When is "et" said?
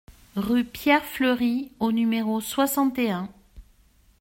2.97-3.11